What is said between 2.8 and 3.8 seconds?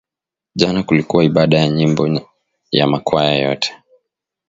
ma kwaya yote